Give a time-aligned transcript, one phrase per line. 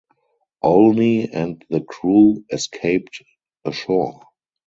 [0.63, 3.21] Olney and the crew escaped
[3.65, 4.23] ashore.